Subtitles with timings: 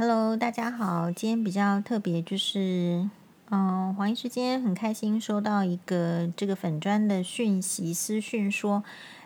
[0.00, 1.12] Hello，大家好。
[1.12, 3.06] 今天比较特别，就是
[3.50, 8.82] 嗯，黄医师今天很开心收到一个这个粉砖的讯息私讯说，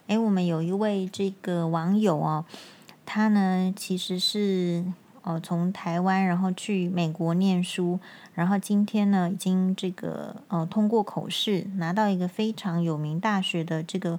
[0.09, 2.45] 诶，我们有一位这个网友哦，
[3.07, 4.85] 他呢其实是
[5.23, 8.01] 哦从台湾然后去美国念书，
[8.35, 14.19] 然后今天呢已经这个呃通过口试，拿到一个非常有名大学的这个。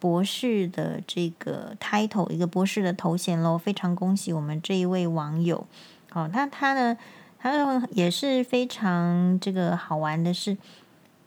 [0.00, 5.66] 博士的这个 title，一个博士的头衔喽，非常恭喜我们这一位网友。
[6.12, 6.96] 哦，那他呢，
[7.38, 10.56] 他也是非常这个好玩的是，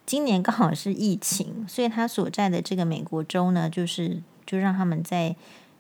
[0.05, 5.35] 今年刚好是疫情，所以他所在的这个美国州呢，就是就让他们在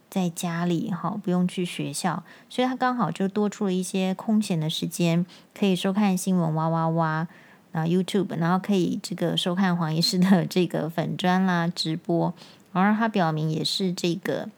[0.09, 5.25] 在家里哈、不用去学校，所以他刚好就多出了一些空闲的时间，
[5.57, 7.27] 可以收看新闻哇哇哇
[7.71, 12.33] 然后 YouTube，然后可以这个收看黄医师的这个粉砖啦直播。
[12.73, 14.49] 然后他表明也是这个，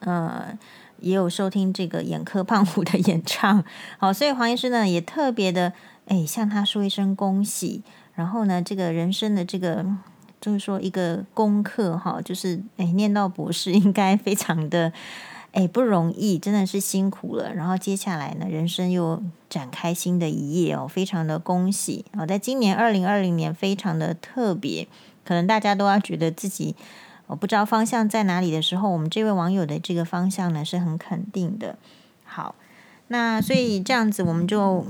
[0.00, 0.58] 呃，
[1.00, 3.64] 也有收听这个眼科胖虎的演唱，
[3.98, 5.72] 好，所以黄医师呢也特别的
[6.06, 7.82] 哎向他说一声恭喜。
[8.14, 9.84] 然后呢，这个人生的这个
[10.40, 14.92] 就是说一个功课哈，就是哎念到博士应该非常的
[15.50, 17.52] 哎不容易，真的是辛苦了。
[17.52, 22.24] 然后接下来呢，人生又展开新的一页哦，非常的恭喜啊！
[22.24, 24.86] 在今年二零二零年非常的特别，
[25.24, 26.76] 可能大家都要觉得自己。
[27.26, 31.78] 我不知道方向在哪里的时候，我们这位网友的这个方向呢是很肯定的。
[32.24, 32.54] 好，
[33.08, 34.86] 那所以这样子，我们就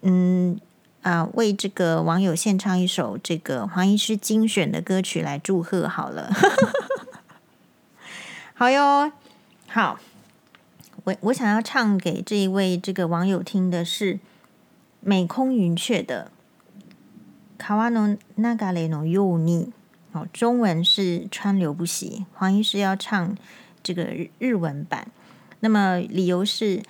[0.00, 0.58] 嗯
[1.02, 6.32] 啊为这个网友献唱一首这个黄医师精选的歌曲来祝贺好了。
[8.54, 9.12] 好哟，
[9.68, 9.98] 好，
[11.04, 14.18] 我我想要唱给这一位这个网友听的是
[15.00, 16.30] 美空云雀的
[17.69, 19.71] 《川の流れのように》。
[20.17, 22.25] 哦，中文是川流不息。
[22.33, 23.35] 黄医师要唱
[23.83, 24.07] 这个
[24.39, 25.07] 日文版，
[25.59, 26.81] 那么理由是，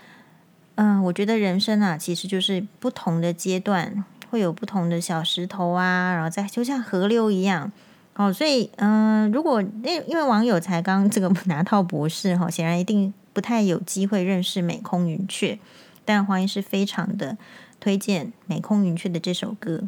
[0.75, 7.71] 嗯、呃，我觉得人生啊，其实就是不同的阶段会有不同的小石头啊，然后再就像河流一样。
[8.13, 15.57] 哦，所以，嗯、呃，如果因因为网友才刚这个拿到博士哈，显然一定不太有机会认识美空云雀，
[16.05, 17.35] 但黄医师非常的
[17.79, 19.83] 推荐美空云雀的这首歌。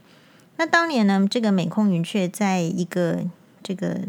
[0.63, 3.25] 那当年呢，这个美空云雀在一个
[3.65, 4.03] 这个，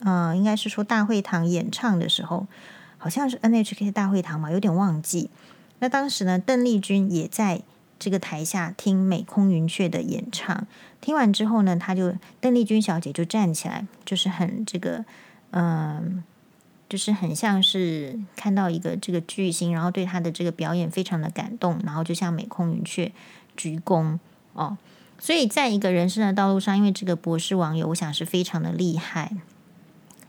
[0.00, 2.46] 呃，应该是说大会堂演唱的时候，
[2.98, 5.30] 好像是 NHK 大会堂嘛，有点忘记。
[5.78, 7.62] 那当时呢，邓丽君也在
[7.98, 10.66] 这个台下听美空云雀的演唱。
[11.00, 15.06] 听完之后呢，她就邓丽君小姐就站起来，就是很这个，
[15.52, 16.22] 嗯、
[16.90, 23.10] 就是很像是看到一个这个巨星，然后对她的这个表演非常的感动，然后就向美空云雀
[23.56, 24.18] 鞠躬
[24.52, 24.76] 哦。
[25.19, 29.31] 所以，在一个人生的道路上，因为这个博士网友，我想是非常的厉害。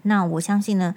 [0.02, 0.94] 那我相信呢，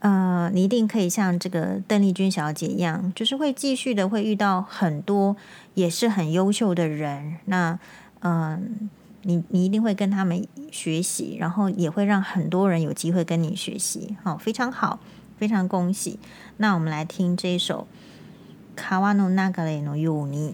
[0.00, 5.34] 呃，你一定可以像这个邓丽君小姐一样，就是会继续的会遇到很多
[5.72, 7.36] 也是很优秀的人。
[7.46, 7.78] 那，
[8.20, 8.60] 嗯、呃，
[9.22, 14.16] 你你一定会跟他们学习，然后也会让很多人有机会跟你学习。
[14.22, 15.00] 好，非常好，
[15.38, 16.18] 非常恭喜。
[16.58, 17.86] 那我们来听这一首《
[18.78, 20.50] 川の流れのように》。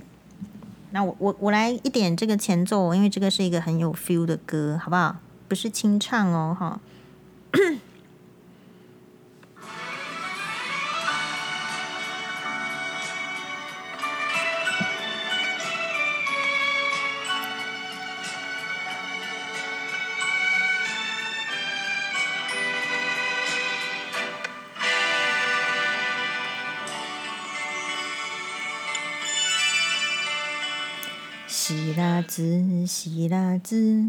[0.91, 5.17] 那我我我来一点这个前奏，因为这个是一个很有 feel 的歌，好不好？
[5.47, 6.79] 不是清唱哦，哈。
[31.69, 34.03] 知らず知らず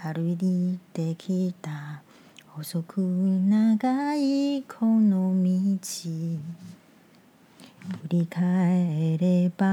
[0.00, 2.04] 歩いてきた。
[2.56, 5.50] 细く长いこの道。
[8.04, 9.66] 振り返れば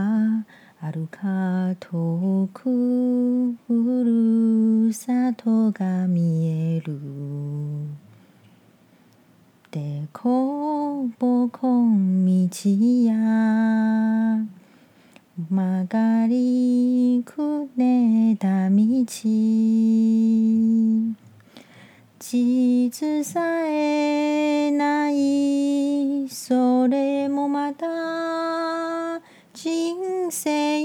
[0.79, 6.99] はるか远くふるさとが见える。
[9.69, 12.49] でこぼこ道
[13.05, 14.56] や。
[15.37, 19.05] 曲がりくねった道。
[22.17, 26.27] 地図さえない。
[26.27, 27.85] それもまた
[29.53, 30.81] 人生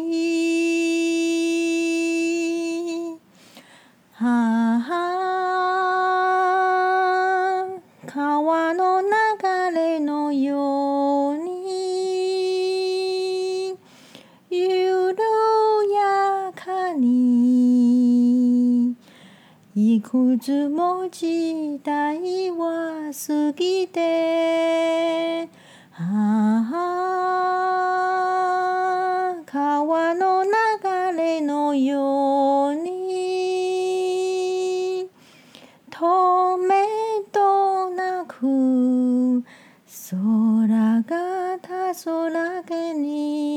[23.53, 25.49] ぎて
[25.95, 26.03] ああ
[29.47, 30.51] 川の流
[31.17, 35.09] れのように
[35.91, 36.85] 止め
[37.31, 39.43] となく
[40.11, 43.53] 空がたそらけに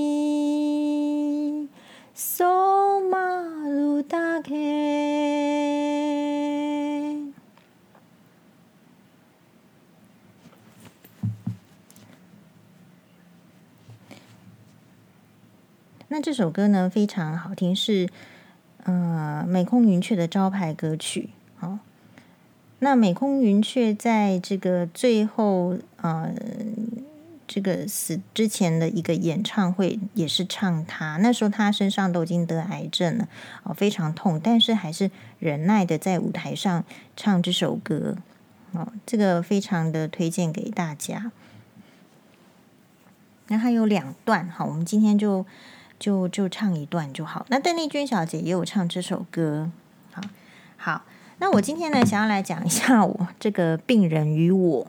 [16.15, 18.07] 那这首歌呢，非常好听，是
[18.85, 21.31] 呃美空云雀的招牌歌曲。
[21.57, 21.79] 好，
[22.79, 26.33] 那美空云雀在这个最后呃
[27.45, 31.17] 这个死之前的一个演唱会，也是唱他。
[31.17, 33.27] 那时候他身上都已经得癌症了，
[33.63, 36.85] 哦，非常痛，但是还是忍耐的在舞台上
[37.17, 38.15] 唱这首歌。
[38.71, 41.33] 哦，这个非常的推荐给大家。
[43.49, 45.45] 那还有两段，好，我们今天就。
[46.05, 47.47] 就就唱一段就好。
[47.49, 49.71] 那邓丽君小姐也有唱这首歌，
[50.11, 50.21] 好，
[50.77, 51.01] 好。
[51.39, 54.87] 那我今天呢，想要来讲一下我这个病人与我。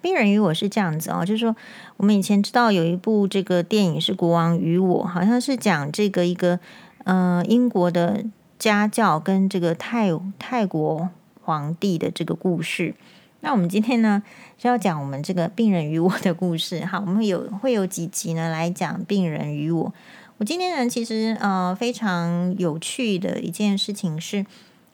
[0.00, 1.54] 病人与我是这样子哦，就是说
[1.98, 6.58] 我们以前知道有一部这个电影是《国王与我》，好像是讲这个一个
[7.04, 8.24] 呃英国的
[8.58, 10.08] 家教跟这个泰
[10.38, 11.10] 泰国
[11.42, 12.94] 皇帝的这个故事。
[13.40, 14.22] 那我们今天呢，
[14.56, 16.82] 是要讲我们这个病人与我的故事。
[16.86, 19.92] 好，我们有会有几集呢，来讲病人与我。
[20.42, 24.44] 我今天呢，其实呃非常有趣的一件事情是，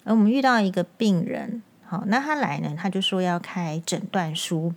[0.04, 4.74] 呃，我们遇到一个病人，好，那他来呢，他就说要开诊断书，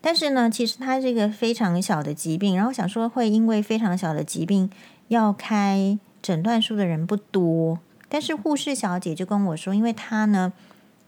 [0.00, 4.70] 但是呢，其实他这个非常小的疾病，然后想说会因为非常小的疾病
[5.08, 7.78] 要开诊断书的人不多，
[8.08, 10.54] 但是护士小姐就跟我说，因为他呢。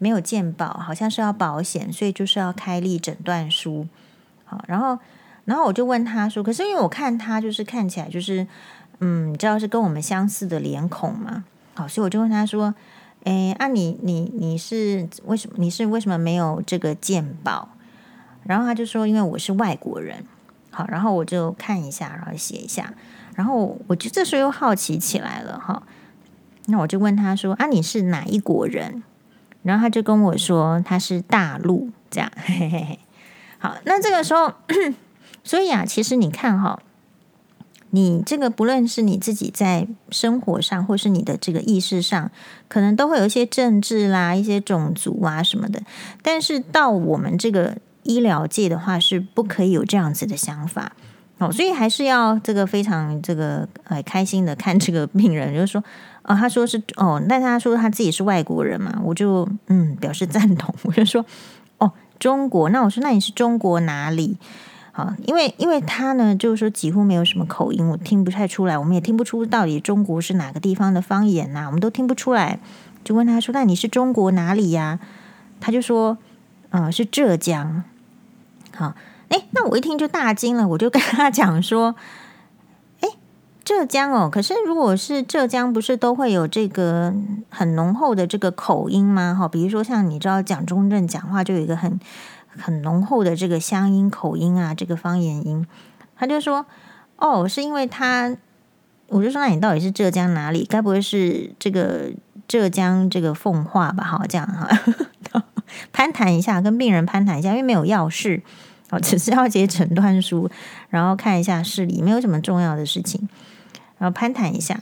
[0.00, 3.88] 没有健保，好像是要保险，所以就是要开立诊断书。
[4.44, 4.96] 好，然后，
[5.48, 8.46] 然后我就问他说：“可是因为我看他就是看起来就是，
[9.00, 11.44] 嗯，你知道是跟我们相似的脸孔嘛？
[11.72, 12.74] 好，所以我就问他说
[13.24, 15.56] ：‘诶，啊你，你你是为什么？
[15.56, 17.70] 你是为什么没有这个鉴宝？’
[18.44, 20.22] 然后他就说：‘因为我是外国人。’
[20.70, 22.92] 好，然后我就看一下，然后写一下，
[23.34, 25.82] 然后我就这时候又好奇起来了哈。
[26.66, 29.02] 那我就问他说：‘啊，你是哪一国人？’
[29.64, 32.98] 然后他就跟我说他是大陆这样，嘿嘿嘿。
[33.58, 34.52] 好，那这个时候，
[35.48, 36.78] 所以啊，其实你看哈，
[37.88, 42.30] 你这个不论是你自己在生活上，或是你的这个意识上，
[42.68, 45.80] 可能都会有一些政治啦、一些种族啊什么的。
[46.20, 50.92] 但是到我们这个医疗界的话，是不可以有这样子的想法。
[51.38, 55.82] 哦，所以还是要这个非常这个呃开心的看这个病人， 就是说。
[56.24, 61.24] 哦，他说是哦，但他说他自己是外国人嘛，我就嗯表示赞同，我就说
[61.78, 64.36] 哦中国，那我说那你是中国哪里？
[64.98, 72.58] 啊，因为因为他呢就是说几乎没有什么口音，我听不太出来，我们也听不出到底中国是哪个地方的方言呐，我们都听不出来，
[73.04, 74.98] 就问他说，那你是中国哪里呀？
[75.60, 76.18] 他就说
[76.70, 77.84] 嗯、是浙江。
[78.74, 78.94] 好，
[79.28, 81.94] 诶，那我一听就大惊了，我就跟他讲说。
[83.64, 87.12] 浙江哦，可是如果是浙江，不是都会有这个
[87.50, 89.36] 很浓厚的这个口音吗？
[89.38, 92.00] 哈，比如说像你知道蒋中正讲话就有一个很
[92.58, 95.66] 很浓厚的这个乡音口音啊，这个方言音。
[96.16, 96.66] 他就说
[97.16, 98.36] 哦，是因为他，
[99.08, 100.64] 我就说那你到底是浙江哪里？
[100.64, 102.10] 该不会是这个
[102.46, 104.04] 浙江这个奉化吧？
[104.04, 104.68] 好，这样哈，
[105.92, 108.42] 攀谈一下，跟病人攀谈一下，因为没有要事
[108.90, 110.50] 哦，只是要写诊断书，
[110.88, 113.28] 然后看一下视力，没有什么重要的事情。
[113.98, 114.80] 然后攀谈一下，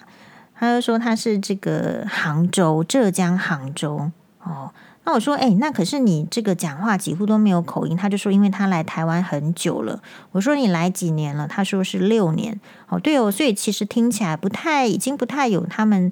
[0.54, 4.10] 他就说他是这个杭州，浙江杭州
[4.42, 4.72] 哦。
[5.06, 7.96] 那我说，诶，那可是你这个讲话几乎都没有口音。
[7.96, 10.02] 他就说，因为他来台湾很久了。
[10.32, 11.46] 我说你来几年了？
[11.46, 12.60] 他说是六年。
[12.88, 16.10] 哦，对哦，所以其实听起来不太，已经不太有他们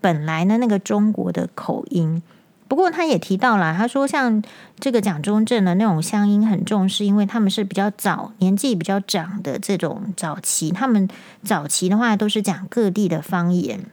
[0.00, 2.22] 本来的那个中国的口音。
[2.68, 4.40] 不过他也提到了，他说像
[4.78, 11.08] 这个蒋中正的那种乡音很重，是因为他们是比较早年纪比较长的这种早期，他们
[11.42, 13.86] 早期的话都是讲各地的方言。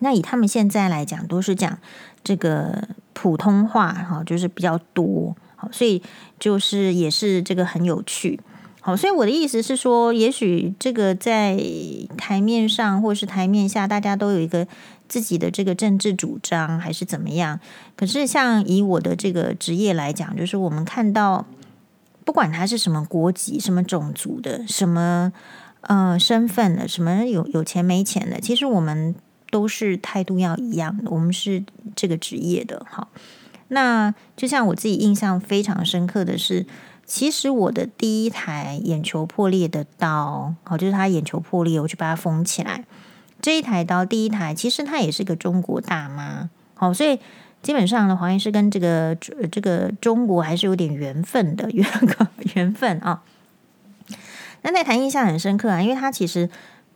[0.00, 1.78] 那以他们现在来讲，都是讲
[2.22, 5.34] 这个普通话，哈，就是比较多。
[5.56, 6.02] 好，所以
[6.38, 8.38] 就是也是这个很有趣。
[8.82, 11.58] 好，所以我的意思是说，也许这个在
[12.18, 14.66] 台面上或是台面下，大家都有一个。
[15.06, 17.60] 自己的这个政治主张还是怎么样？
[17.94, 21.44] 可是像以我的这个职业来讲，就是我们看到，
[22.24, 25.30] 不管他是什么国籍、什么种族的、什么
[25.82, 29.14] 呃身份的、什么有有钱没钱的，其实我们
[29.54, 31.08] 都是态度要一样的。
[31.12, 31.62] 我们是
[31.94, 33.06] 这个职业的，好。
[33.68, 36.66] 那就像我自己印象非常深刻的是，
[37.06, 42.84] 其实我的第一台眼球破裂的刀，好，就是他眼球破裂，我去把它缝起来。
[43.40, 47.20] 这一台刀，第一台，其实他也是个中国大妈，好，所以
[47.62, 49.14] 基本上呢，黄医师跟这个
[49.52, 53.22] 这个中国还是有点缘分的，缘个缘分啊。
[54.62, 56.50] 那那台印象很深刻啊，因为它其实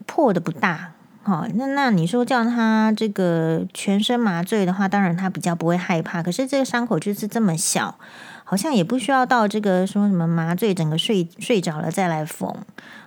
[0.07, 0.95] 破的不大。
[1.29, 6.23] 好，那那你说叫他这个全身麻醉的话，当然他比较不会害怕。
[6.23, 7.99] 可是这个伤口就是这么小，
[8.45, 12.51] 好像也不需要到这个说什么麻醉，整个睡睡着了再来缝。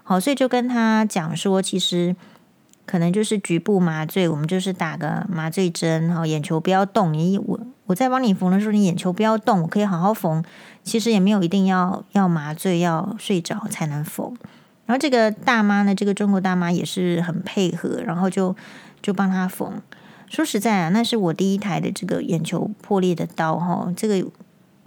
[0.03, 2.15] 好，所以就跟他讲说，其实
[2.85, 7.11] 可能就是局部麻醉，我们就是打个麻醉针，然后眼球不要动。
[7.11, 10.45] 你我我在帮你缝的时候，你眼球不要动，我可以好好缝。
[10.83, 14.37] 其实也没有一定要要麻醉，要睡着才能缝。
[14.91, 18.53] 然后这个大妈呢，这个中国大妈也是很配合，然后就
[19.01, 19.81] 就帮她缝。
[20.27, 24.29] 说实在啊，那是我第一台的这个眼球破裂的刀哈，这个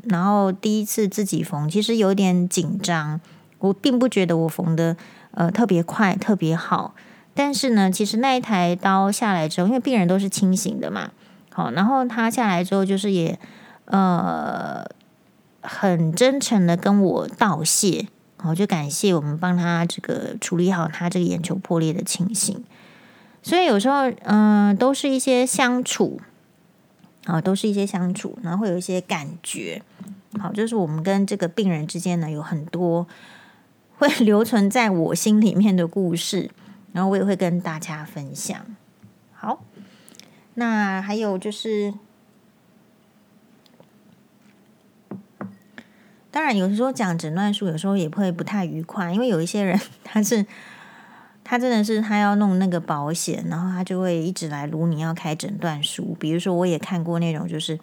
[0.02, 3.18] 然后第一次自己缝，其实有点紧张。
[3.60, 4.94] 我并不觉得我缝的
[5.30, 6.94] 呃特别快，特别好。
[7.32, 11.12] 但是呢，其实那一台刀下来之后，因为病人都是清醒的嘛，
[11.50, 13.38] 好，然后他下来之后，就是也
[13.86, 14.84] 呃
[15.62, 18.08] 很真诚的跟我道谢。
[18.48, 22.64] 我就感谢我们帮他这个处理好他这个眼球破裂的情形，
[23.42, 26.20] 所以有时候嗯、都是一些相处
[27.24, 29.82] 啊，都是一些相处，然后会有一些感觉，
[30.38, 33.06] 好，就是我们跟这个病人之间呢，有很多
[33.98, 36.50] 会留存在我心里面的故事，
[36.92, 38.64] 然后我也会跟大家分享。
[39.32, 39.64] 好，
[40.54, 41.94] 那还有就是。
[46.34, 50.44] 当然，有时候讲诊断书，有时候也会不太愉快，因为有一些人他是
[51.44, 56.16] 他真的是他要弄那个保险，然后他就会一直来撸你要开诊断书。
[56.18, 57.78] 比如说，我也看过那种，就是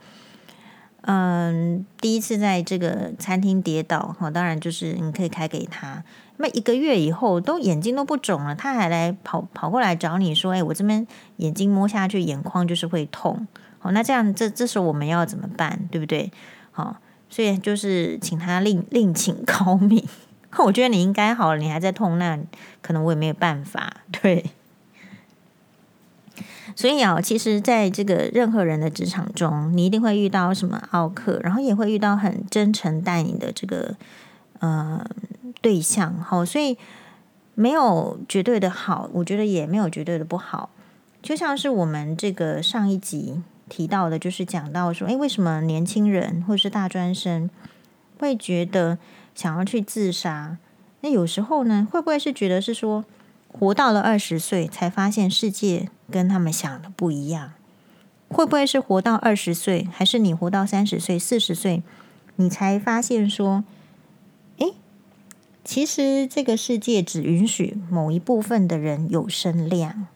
[1.03, 6.03] 嗯，第一次在这个餐厅跌倒，哈，当然就是你可以开给他，
[6.35, 13.47] 那一个月以后都眼睛都不肿了，他还来跑跑过来找你说：“哎，我这边眼睛摸下去，眼眶就是会痛。”
[13.79, 15.87] 好，那这样这这时候我们要怎么办？
[15.89, 16.29] 对不对？
[16.71, 16.97] 好。
[17.31, 20.05] 所以就是请他另另请高明。
[20.59, 22.37] 我觉得你应该好了，你还在痛，那
[22.81, 24.01] 可能我也没有办法。
[24.11, 24.51] 对，
[26.75, 33.95] 所以啊，其实在这个任何人的职场中，你一定会遇到什么奥客，然后也会遇到很真诚待你的这个
[34.59, 35.01] 呃
[35.61, 36.13] 对象。
[36.19, 36.77] 好，所以
[37.55, 40.69] 没有绝对的好，我觉得也没有绝对的不好。
[41.21, 43.41] 就像是我们这个上一集。
[43.71, 47.49] 提到的就是讲到说，诶，为什么年轻人或是大专生
[48.19, 48.97] 会觉得
[49.33, 50.57] 想要去自杀？
[50.99, 53.05] 那有时候呢，会不会是觉得是说，
[53.47, 57.53] 活到了二十岁才发现世界跟他们想的不一样？
[58.27, 61.81] 会不会是活到二十岁，还是你活到三十岁、四十岁，
[62.35, 63.63] 你才发现说，
[64.57, 64.73] 诶，
[65.63, 70.07] 其实这个世界只允许某一部分的人有声量。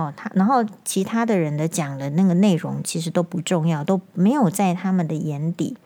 [0.00, 5.76] 哦，他然后其他的人的讲的那个内容其实都不重要，都没有在他们的眼底，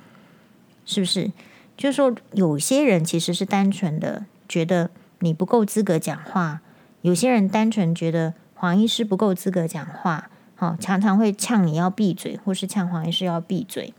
[0.86, 1.32] 是不是？
[1.76, 6.60] 就是说，有些人其实是单纯的觉得你不够资格讲话，
[7.02, 13.92] 有些人单纯觉得黄医师不够资格讲话，好，常常会呛你要闭嘴，或是呛黄医师要闭嘴。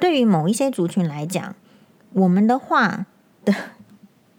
[0.00, 1.54] 对于某一些族群来讲，
[2.14, 3.04] 我们的话
[3.44, 3.54] 的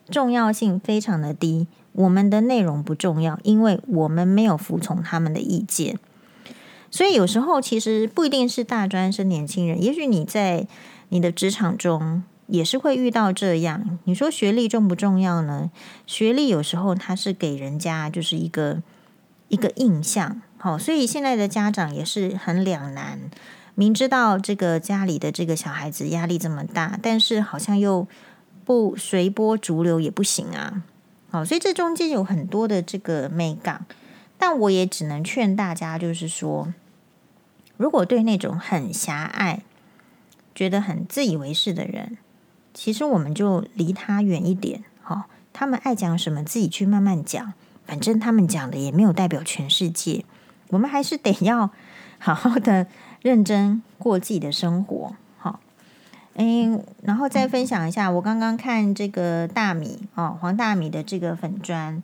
[0.10, 1.68] 重要性非常的低。
[1.94, 5.98] 我们的内容不重要，因为我们没有服从他们的意见。
[6.92, 10.68] 所以有时候其实不一定是大专生、年轻人，也许你在
[11.10, 13.98] 你的职场中也是会遇到这样。
[14.04, 15.72] 你说学历重不重要呢？
[16.06, 18.82] 学历有时候它是给人家就是一个
[19.48, 20.42] 一个印象。
[20.58, 23.20] 好，所以现在的家长也是很两难，
[23.74, 28.08] 明知道这个家里的这个小孩子压力这么大，但是好像又
[28.66, 30.84] 不随波逐流也不行啊。
[31.30, 33.86] 好，所以这中间有很多的这个美感，
[34.38, 36.74] 但我也只能劝大家，就是说，
[37.78, 39.62] 如果对那种很狭隘、
[40.54, 42.18] 觉得很自以为是的人，
[42.74, 44.84] 其实我们就离他远一点。
[45.02, 47.54] 好，他们爱讲什么，自己去慢慢讲，
[47.86, 50.26] 反正他们讲的也没有代表全世界。
[50.70, 51.70] 我们还是得要
[52.18, 52.88] 好好的
[53.22, 55.16] 认真过自己的生活。
[56.36, 56.70] 诶，
[57.02, 62.04] 然后再分享一下，我刚刚看这个大米哦，黄大米的这个粉砖，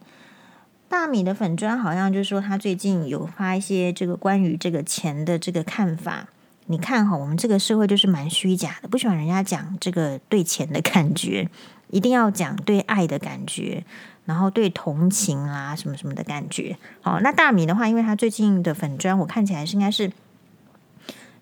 [0.88, 6.28] 大米的粉砖好像就是说他最近有发一些这个关于这个钱的这个看法。
[6.68, 11.50] 你看哈，我们这个社会就是蛮虚假的，不喜欢人家讲这个对钱的感觉，
[11.90, 13.84] 一定要讲对爱的感觉，
[14.24, 16.78] 然后对同情啊什么什么的感觉。
[17.02, 20.10] 好，那大米的话，因为他最近的粉砖我看起来是应该是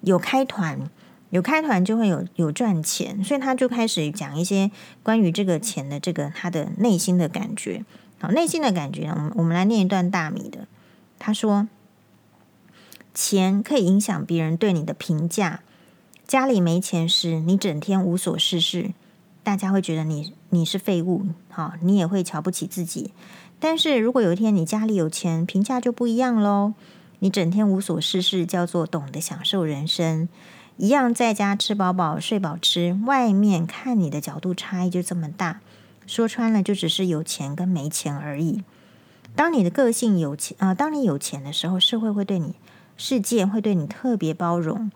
[0.02, 0.90] 有开团。
[1.30, 4.72] 有开团就会有有赚钱，所以他就开始讲一些
[5.04, 7.86] 关于这个钱的这个他的内心的感觉。
[8.20, 10.68] 好，内心的感觉，我们我们来念一段大米的。
[11.18, 11.68] 他说
[13.14, 15.62] ：“钱可以影响别人对你的评价。
[16.28, 18.92] 家里没钱时，你整天无所事事，
[19.44, 23.14] 大家会觉得你你是废物，好，你也会瞧不起自己。
[23.60, 26.74] 但是如果有一天你家里有钱，评价就不一样喽。
[27.20, 30.30] 你整天无所事事，叫做懂得享受人生，
[30.82, 35.60] 一样在家吃饱饱睡饱吃，外面看你的角度差异就这么大。
[36.08, 38.64] 说穿了，就只是有钱跟没钱而已。
[39.36, 42.56] 当你的个性有钱啊、当你有钱的时候，社会会对你，
[42.96, 44.90] 世界会对你特别包容。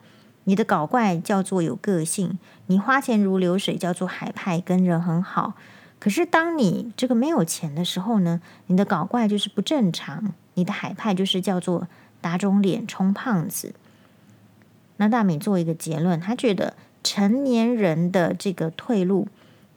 [0.44, 2.38] 你的搞怪叫做有个性，
[2.68, 5.52] 你花钱如流水叫做海派，跟人很好。
[5.98, 11.86] 可是当你这个没有钱的时候呢，你的搞怪就是不正常，你的海派就是叫做。
[12.22, 13.74] 打肿脸充胖子。
[14.96, 19.28] 那大米做一个结论，他觉得成年人的这个退路，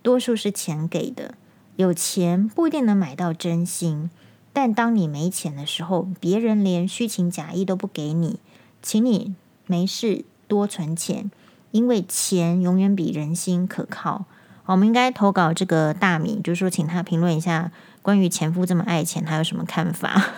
[0.02, 1.34] 多数是钱给的。
[1.76, 4.10] 有钱不一定能买到真心，
[4.52, 8.40] 但当你没钱的时候，别人连虚情假意都不给你，
[8.82, 11.30] 请你没事多存钱，
[11.72, 14.26] 因为钱永远比人心可靠。
[14.66, 17.72] 我们应该投稿这个大米，就是说，请他评论一下
[18.02, 20.34] 关于前夫这么爱钱，他有什么看法？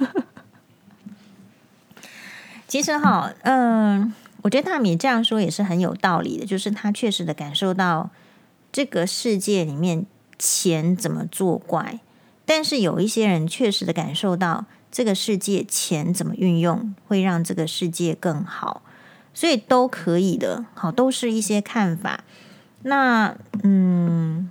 [2.68, 8.10] 其实哈，嗯，我觉得大米这样说也是很有道理的，就是他确实的感受到
[8.72, 10.06] 这个世界里面
[10.38, 12.00] 钱怎么作怪，
[12.46, 18.82] 但是有一些人确实的感受到这个世界钱怎么运用会让这个世界更好，
[19.34, 22.24] 所以都可以的，好，都是一些看法。
[22.84, 24.50] 那嗯，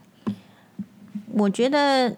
[1.33, 2.17] 我觉得。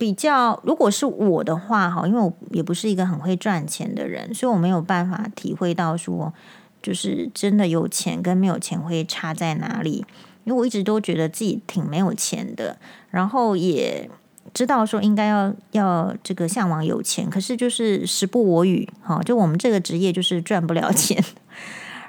[0.00, 6.32] 比较，如果是我的话，哈，因为我也不是一个很会赚钱的人，所以我没有办法体会到说，
[6.82, 10.04] 就是真的有钱跟没有钱会差在哪里。
[10.44, 12.78] 因为我一直都觉得自己挺没有钱的，
[13.10, 14.08] 然后也
[14.54, 21.22] 知道说应该要要这个向往有钱，可是就是时不我与，哈，就我们这个职业就是赚不了钱，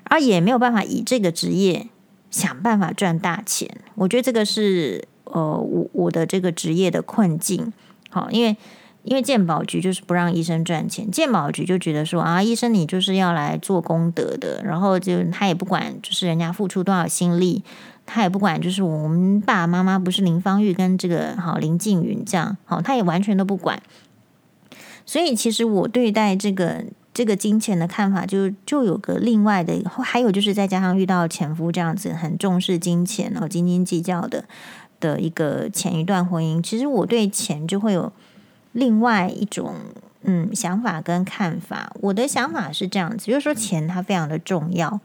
[0.05, 1.87] 而也没有办法以这个职业
[2.29, 3.69] 想办法赚大钱。
[3.95, 5.07] 我觉得这个是。
[5.33, 7.71] 呃，我我的这个职业的困境，
[8.09, 8.57] 好，因为
[9.03, 17.63] 因为鉴宝局就是不让医生赚钱，鉴宝局就觉得说啊，医生你就是要来做功德的，然后就他也不管，就是人家付出多少心力，
[18.05, 23.81] 他也不管，就是我们爸爸妈妈不是林芳玉跟这个好林静云这样，好，他也完全都不管。
[25.05, 34.45] 所以其实我对待这个这个金钱的看法，就就有个另外的，还有就是再加上遇到前夫这样子很重视金钱，然后斤斤计较的。
[34.99, 38.13] 的一个前一段婚姻，其实我对钱就会有
[38.71, 39.75] 另外一种
[40.23, 41.93] 嗯想法跟看法。
[42.01, 44.99] 我的想法是这样子，就是说钱它非常的重要。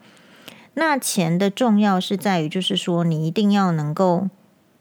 [0.74, 4.28] 那钱的重要是在于，就是说你一定要能够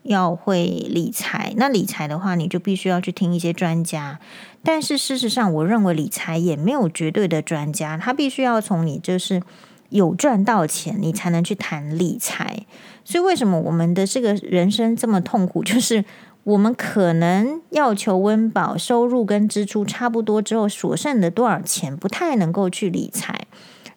[0.03, 1.53] 要会理财。
[1.57, 4.19] 那理财的话，你就必须要去听一些专家。
[4.63, 9.41] 但是事实上，我认为理财也没有绝对的专家，他必须要从你就是。
[9.89, 12.65] 有赚到钱，你才能去谈理财。
[13.05, 15.63] 所以，为什么我们的这个人生这么痛苦？
[15.63, 16.03] 就是
[16.45, 23.47] 我们可能要求温饱，收入跟支出差不多之后，所剩的多少钱不太能够去理财。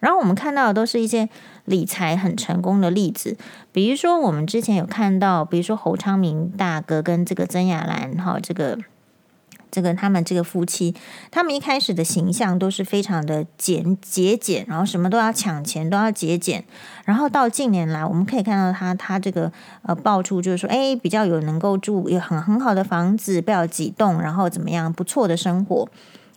[0.00, 1.28] 然后，我们看到的都是一些
[1.66, 3.36] 理财很成功的例子，
[3.70, 8.78] 比如说我们之前有看到，比如说侯昌明大哥跟这个曾雅兰，哈，这个。
[9.70, 10.94] 这个他们这个夫妻，
[11.30, 16.64] 他们一开始的形象都是非常的简节俭，然后什么都要抢钱，都要节俭。
[17.04, 19.52] 然后到近年来，我们可以看到他他这个
[19.82, 25.88] 呃爆出就是说，哎，比较有能够住有很很好的房子，不要几栋，然后怎么样不错的生活。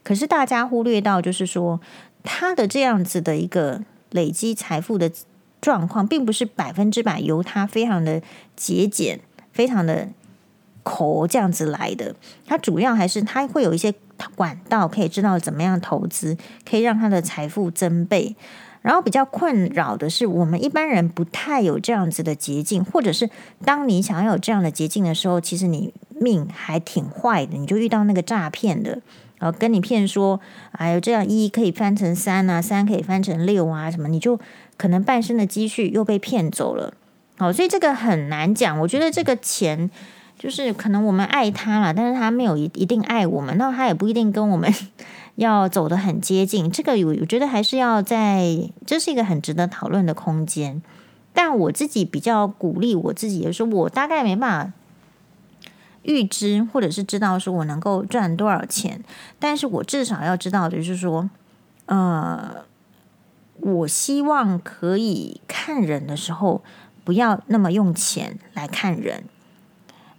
[0.03, 1.79] 可是大家忽略到，就是说
[2.23, 5.11] 他的这样子的一个累积财富的
[5.59, 8.21] 状况，并不是百分之百由他非常的
[8.55, 9.19] 节俭，
[9.51, 10.09] 非常的。
[10.83, 12.15] 口这样子来的，
[12.45, 13.93] 它主要还是它会有一些
[14.35, 16.37] 管道可以知道怎么样投资，
[16.69, 18.35] 可以让他的财富增倍。
[18.81, 23.29] 然后比较困扰的是，我们一般人不太有这样子的捷径，或者是
[23.63, 28.99] 当你想要有这样的捷径的时候，其实你命还挺坏的，你就遇到那个诈骗的，
[29.37, 30.39] 然后跟你骗说，
[30.71, 34.39] 哎呦这样一可以翻成三啊，三可以翻成六啊，什么你就
[34.77, 36.95] 可能半生的积蓄又被骗走了。
[37.37, 38.79] 好，所以这个很难讲。
[38.79, 39.91] 我觉得这个钱。
[40.41, 44.73] 就是可能我们爱他了，但是他没有一一定爱我们，那他也不一定跟我们
[45.37, 46.71] 要走得很接近。
[46.71, 50.81] 这个我我觉得还是要在，这是一个很值得讨论的空间。
[51.31, 54.73] 但我自己比较鼓励我自己，也是我大概没办法
[56.01, 59.03] 预知或者是知道说我能够赚多少钱，
[59.37, 61.29] 但是我至少要知道的就是说，
[61.85, 62.65] 呃，
[63.59, 66.63] 我希望可以看人的时候，
[67.03, 69.25] 不要那么用钱来看人。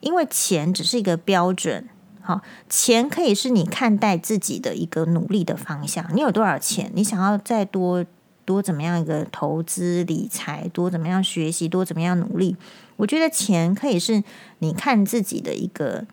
[0.03, 1.89] 因为钱只是一个标准，
[2.21, 6.05] 好，钱可以是你看待自己的一个努力的方向。
[6.15, 6.91] 你有多少钱？
[6.95, 8.05] 你想要再多
[8.45, 12.57] 多怎么样一个投资理财，多怎么样学习，多怎么样努力。
[12.97, 14.23] 我觉得钱可以是
[14.59, 16.05] 你看自己的一个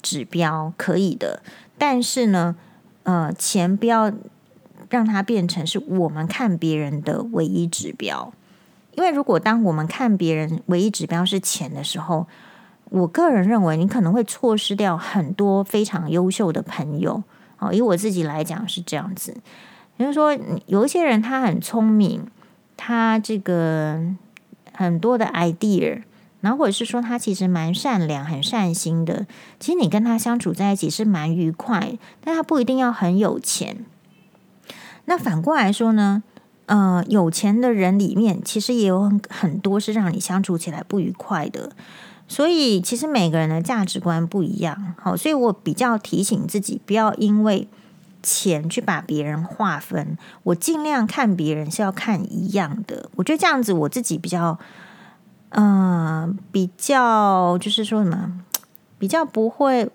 [0.00, 1.42] 指标，可以的。
[1.76, 2.54] 但是呢，
[3.02, 4.12] 呃，钱不要
[4.88, 8.32] 让它变成是我们看别人的唯一指标。
[8.96, 12.28] 因为如果当我们看别人唯一指标是钱的时候，
[12.90, 17.22] 我个人认为你可能会错失掉很多非常优秀的朋友。
[17.58, 19.34] 哦，以我自己来讲是这样子，
[19.96, 22.26] 比如说有一些人他很聪明，
[22.76, 24.00] 他这个
[24.72, 26.02] 很多的 idea，
[26.40, 29.26] 然后或者是说他其实蛮善良、很善心的，
[29.58, 33.84] 其实你跟他相处在一起是蛮愉快，但他不一定要很有钱。
[35.06, 36.22] 那反过来说呢？
[36.66, 41.72] 呃，有钱的人里面，其实也有很很多是让你相处起来不愉快的。
[42.34, 44.96] 所以，其实每个人的价值观不一样。
[44.98, 47.68] 好，所以我比较提醒自己，不要因为
[48.24, 50.18] 钱去把别人划分。
[50.42, 53.08] 我尽量看别人是要看一样的。
[53.14, 54.58] 我觉得这样子，我自己比较，
[55.50, 58.32] 嗯、比较就是说什么，
[58.98, 59.88] 比较不会，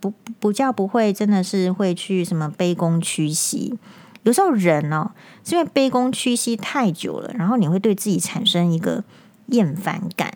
[0.00, 3.78] 不不叫不会，真的是会去什么卑躬屈膝。
[4.22, 5.10] 有时候人哦，
[5.44, 9.04] 是因为卑躬屈膝太久了，然后你会对自己产生一个
[9.48, 10.32] 厌烦感。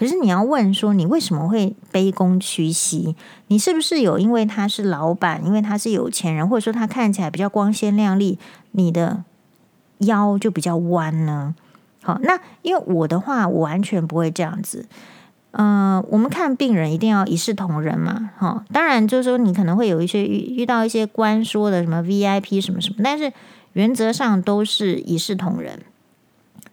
[0.00, 3.14] 可是你要问说，你为什么会卑躬屈膝？
[3.48, 8.38] 你是不是有因为他是老板，因为他是有钱人，或者说他看起来比较光鲜亮丽，
[8.70, 9.22] 你的
[9.98, 11.54] 腰就比较弯呢？
[12.02, 14.86] 好，那因为我的话，我完全不会这样子。
[15.50, 18.64] 嗯、我们看病人一定要一视同仁嘛，哈。
[18.72, 23.30] 当然，就是说你可能会有一些遇遇到一些官说的什么 VIP 什么什么，但是
[23.74, 25.78] 原则上都是一视同仁。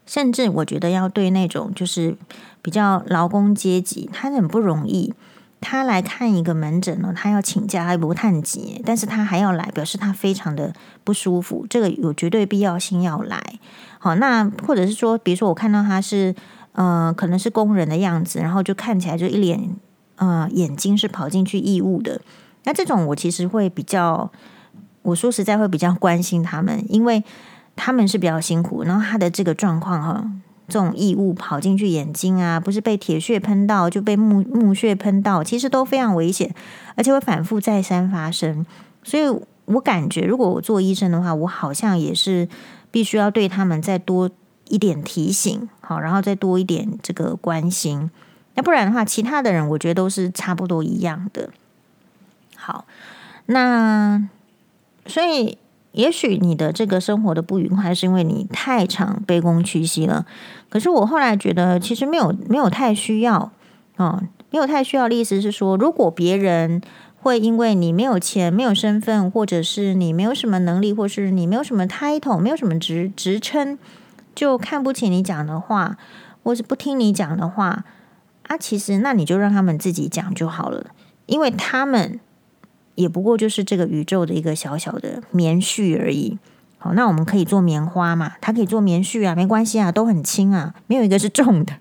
[0.07, 2.17] 甚至我觉得要对那种就是
[2.63, 5.13] 比较劳工阶级，他很不容易，
[5.61, 13.39] 他来看一个门诊呢，他要请假还不探急，但是他还要来，表示他非常的不舒服，这个有绝对必要性要来。
[13.99, 16.33] 好，那或者是说，比如说我看到他是。
[16.73, 19.75] 呃，可能是工人的样子，然后就看起来就一脸，
[20.17, 22.21] 呃，眼睛是跑进去义务的。
[22.65, 24.31] 那这种我其实会比较，
[25.01, 27.23] 我说实在会比较关心他们，因为
[27.77, 28.83] 他们是比较辛苦。
[28.83, 30.29] 然后他的这个状况哈，
[30.67, 36.53] 这种异物跑进去眼睛啊，不是被铁屑喷到，就被木木屑喷到，其实都非常危险，
[36.95, 38.65] 而且会反复再三发生。
[39.03, 39.23] 所以
[39.63, 42.49] 我感觉，如果我做医生的话，我好像也是
[42.91, 44.29] 必须要对他们再多。
[44.69, 48.11] 一点提醒，好，然后再多一点这个关心，
[48.55, 51.49] 那不然的话，其他的人我觉得都是差不多一样的。
[52.57, 52.83] 好，
[53.45, 54.27] 那
[55.05, 55.57] 所以
[55.97, 60.27] 也许你的这个生活的不愉快，是因为你太常卑躬屈膝了。
[60.69, 63.51] 可是我后来觉得，其实没有没有太需要，
[63.95, 66.79] 哦，没有太需要的意思是说，如果别人
[67.19, 73.79] 会因为你没有钱、没有身份，或者是你没有什么能力，或是你没有什么 title、没有什么职职称。
[74.35, 75.97] 就看不起你讲的话，
[76.43, 77.83] 或是不听你讲的话
[78.43, 80.85] 啊，其实那你就让他们自己讲就好了，
[81.25, 82.19] 因为他们
[82.97, 86.37] 也不过就是这个宇宙的一个小小的棉絮而已。
[86.79, 91.73] 好，那我们可以做棉花嘛，它可以做棉絮啊，没关系啊，都很轻啊，没有一个是重的，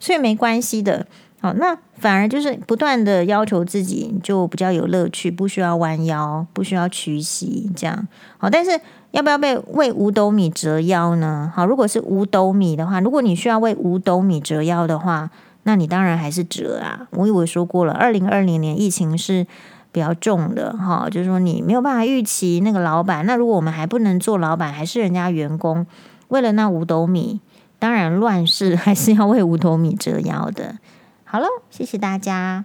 [0.00, 1.06] 所以没关系的。
[1.40, 8.48] 好，那反而就是不断的要求自己，就比较有乐趣，不需要弯腰，不需要屈膝，这样好。
[8.48, 11.52] 但是要不要被为五斗米折腰呢？
[11.54, 15.30] 好，如果是五斗米的话，如果你需要为五斗米折腰的话，
[15.64, 17.08] 那你当然还是折啊。
[17.10, 19.46] 我以为说过了，二零二零年疫情是
[19.94, 23.24] 比较重的哈，就是说你没有办法预期那个老板。
[23.24, 25.86] 那如果我们还不能做老板，还是人家员工，
[26.26, 27.40] 为了那五斗米，
[27.78, 30.78] 当然乱世还是要为五斗米折腰的。
[31.22, 32.64] 好了，谢谢大家。